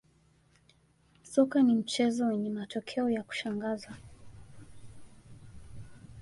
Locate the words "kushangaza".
3.23-3.97